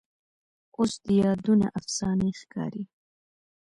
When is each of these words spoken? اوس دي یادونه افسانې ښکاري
اوس 0.77 0.93
دي 1.05 1.15
یادونه 1.23 1.67
افسانې 1.79 2.29
ښکاري 2.39 2.83